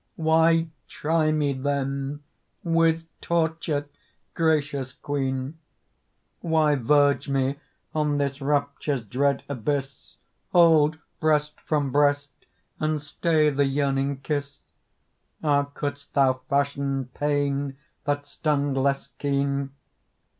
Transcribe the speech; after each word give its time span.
Why 0.15 0.67
try 0.87 1.31
me, 1.31 1.53
then, 1.53 2.23
with 2.63 3.05
torture, 3.21 3.87
gracious 4.33 4.93
Queen? 4.93 5.59
Why 6.39 6.73
verge 6.75 7.29
me 7.29 7.59
on 7.93 8.17
this 8.17 8.41
rapture's 8.41 9.03
dread 9.03 9.43
abyss, 9.47 10.17
Hold 10.53 10.97
breast 11.19 11.61
from 11.61 11.91
breast 11.91 12.29
and 12.79 12.99
stay 12.99 13.51
the 13.51 13.65
yearning 13.65 14.21
kiss? 14.21 14.61
Ah, 15.43 15.65
couldst 15.65 16.15
thou 16.15 16.41
fashion 16.49 17.11
pain 17.13 17.77
that 18.05 18.25
stung 18.25 18.73
less 18.73 19.05
keen? 19.19 19.69